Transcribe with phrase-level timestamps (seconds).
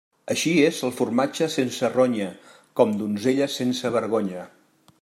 [0.35, 2.29] Així és el formatge sense ronya,
[2.81, 4.47] com donzella sense vergonya.